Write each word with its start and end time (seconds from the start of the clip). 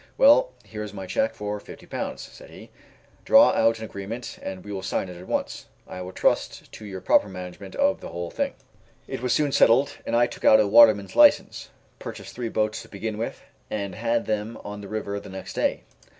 "Well, 0.17 0.51
here 0.65 0.81
is 0.81 0.95
my 0.95 1.05
cheque 1.05 1.35
for 1.35 1.59
Ł50," 1.61 2.17
said 2.17 2.49
he, 2.49 2.71
"draw 3.23 3.51
out 3.51 3.77
an 3.77 3.85
agreement 3.85 4.39
and 4.41 4.65
we 4.65 4.71
will 4.73 4.81
sign 4.81 5.09
it 5.09 5.15
at 5.15 5.27
once, 5.27 5.67
and 5.85 5.95
I 5.95 6.01
will 6.01 6.11
trust 6.11 6.71
to 6.71 6.85
your 6.85 7.01
proper 7.01 7.29
management 7.29 7.75
of 7.75 8.01
the 8.01 8.07
whole 8.09 8.31
thing." 8.31 8.55
It 9.07 9.21
was 9.21 9.31
soon 9.31 9.51
settled, 9.51 9.97
and 10.03 10.15
I 10.15 10.25
took 10.25 10.43
out 10.43 10.59
a 10.59 10.65
waterman's 10.65 11.15
licence, 11.15 11.69
purchased 11.99 12.33
three 12.33 12.49
boats 12.49 12.81
to 12.81 12.89
begin 12.89 13.19
with, 13.19 13.43
and 13.69 13.93
had 13.93 14.25
them 14.25 14.57
on 14.63 14.81
the 14.81 14.87
river 14.87 15.19
the 15.19 15.29
next 15.29 15.53
day. 15.53 15.83